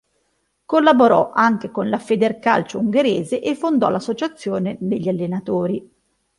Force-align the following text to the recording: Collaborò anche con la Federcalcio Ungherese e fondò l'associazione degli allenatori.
Collaborò 0.65 1.29
anche 1.31 1.69
con 1.69 1.87
la 1.87 1.99
Federcalcio 1.99 2.79
Ungherese 2.79 3.39
e 3.39 3.53
fondò 3.53 3.87
l'associazione 3.89 4.75
degli 4.79 5.07
allenatori. 5.07 5.91